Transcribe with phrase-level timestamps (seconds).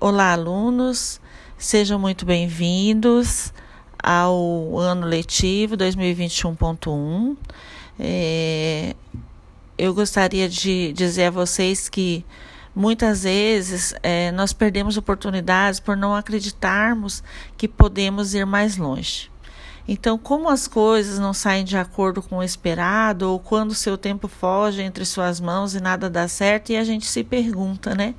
[0.00, 1.20] Olá, alunos,
[1.56, 3.52] sejam muito bem-vindos
[4.00, 7.36] ao ano letivo 2021.1.
[7.98, 8.94] É,
[9.76, 12.24] eu gostaria de dizer a vocês que
[12.76, 17.24] muitas vezes é, nós perdemos oportunidades por não acreditarmos
[17.56, 19.28] que podemos ir mais longe.
[19.90, 24.28] Então, como as coisas não saem de acordo com o esperado, ou quando seu tempo
[24.28, 28.14] foge entre suas mãos e nada dá certo, e a gente se pergunta, né?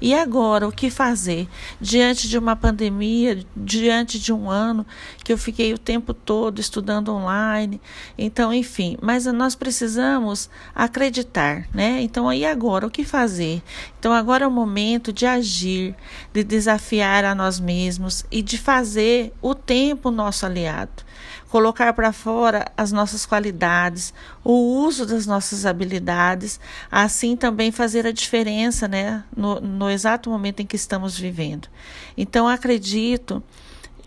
[0.00, 1.48] E agora, o que fazer?
[1.80, 4.84] Diante de uma pandemia, diante de um ano
[5.22, 7.80] que eu fiquei o tempo todo estudando online.
[8.18, 12.02] Então, enfim, mas nós precisamos acreditar, né?
[12.02, 13.62] Então, e agora, o que fazer?
[13.96, 15.94] Então, agora é o momento de agir,
[16.32, 21.11] de desafiar a nós mesmos e de fazer o tempo nosso aliado
[21.48, 26.58] colocar para fora as nossas qualidades, o uso das nossas habilidades,
[26.90, 31.68] assim também fazer a diferença né, no, no exato momento em que estamos vivendo.
[32.16, 33.42] Então, acredito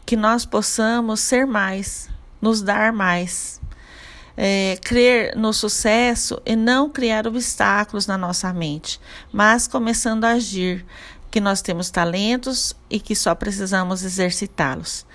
[0.06, 2.10] que nós possamos ser mais,
[2.42, 3.62] nos dar mais.
[4.38, 9.00] É, crer no sucesso e não criar obstáculos na nossa mente,
[9.32, 10.86] mas começando a agir,
[11.32, 15.06] que nós temos talentos e que só precisamos exercitá-los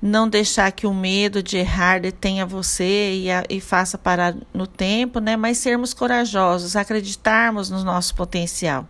[0.00, 4.66] não deixar que o medo de errar detenha você e, a, e faça parar no
[4.66, 5.36] tempo, né?
[5.36, 8.86] Mas sermos corajosos, acreditarmos no nosso potencial.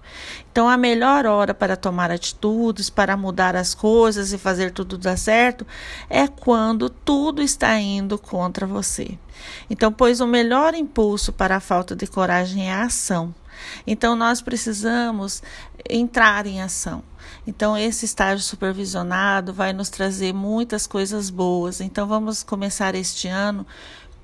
[0.51, 5.17] Então, a melhor hora para tomar atitudes, para mudar as coisas e fazer tudo dar
[5.17, 5.67] certo
[6.11, 9.17] é quando tudo está indo contra você.
[9.71, 13.35] Então, pois o melhor impulso para a falta de coragem é a ação.
[13.87, 15.43] Então, nós precisamos
[15.89, 17.03] entrar em ação.
[17.47, 21.81] Então, esse estágio supervisionado vai nos trazer muitas coisas boas.
[21.81, 23.67] Então, vamos começar este ano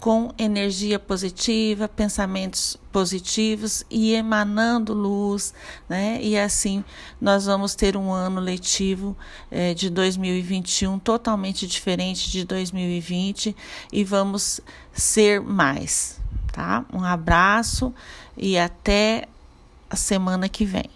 [0.03, 5.55] com energia positiva, pensamentos positivos e emanando luz,
[5.89, 6.19] né?
[6.21, 6.85] E assim
[7.21, 9.17] nós vamos ter um ano letivo
[9.49, 13.55] eh, de 2021 totalmente diferente de 2020
[13.93, 14.61] e vamos
[14.93, 16.21] ser mais,
[16.53, 16.85] tá?
[16.93, 17.95] Um abraço
[18.37, 19.29] e até
[19.93, 20.89] a semana que vem.